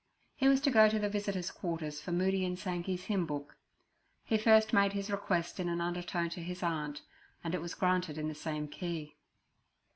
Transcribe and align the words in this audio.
He 0.35 0.47
was 0.47 0.59
to 0.61 0.71
go 0.71 0.89
to 0.89 0.97
the 0.97 1.09
visitors' 1.09 1.51
quarters 1.51 2.01
for 2.01 2.11
Moody 2.11 2.43
and 2.43 2.57
Sankey's 2.57 3.03
hymn 3.03 3.27
book. 3.27 3.55
He 4.23 4.35
first 4.35 4.73
made 4.73 4.93
his 4.93 5.11
request 5.11 5.59
in 5.59 5.69
an 5.69 5.79
undertone 5.79 6.29
to 6.31 6.41
his 6.41 6.63
aunt, 6.63 7.03
and 7.43 7.53
it 7.53 7.61
was 7.61 7.75
granted 7.75 8.17
in 8.17 8.27
the 8.27 8.33
same 8.33 8.67
key. 8.67 9.15